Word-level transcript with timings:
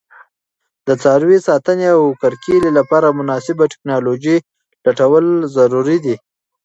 د 0.87 0.89
څاروي 1.01 1.39
ساتنې 1.47 1.87
او 1.95 2.01
کرکیلې 2.21 2.71
لپاره 2.79 3.15
مناسبه 3.19 3.63
تکنالوژي 3.73 4.37
لټول 4.85 5.25
ضروري 5.55 5.97
دي. 6.05 6.15